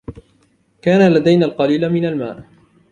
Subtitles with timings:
[0.81, 2.45] كان لدينا القليل من الماء.